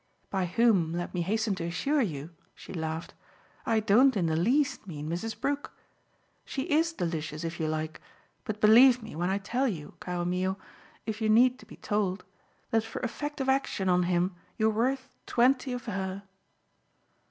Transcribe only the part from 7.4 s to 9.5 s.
if you like, but believe me when I